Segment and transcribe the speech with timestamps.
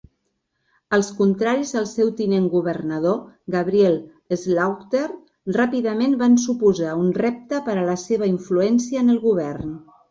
[0.97, 3.19] Els contraris al seu tinent governador,
[3.57, 3.99] Gabriel
[4.45, 5.05] Slaughter,
[5.61, 9.83] ràpidament van suposar un repte per a la seva influència en el govern.